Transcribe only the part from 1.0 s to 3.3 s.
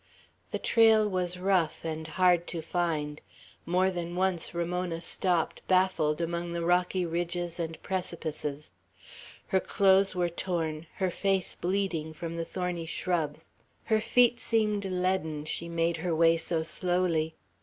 was rough, and hard to find.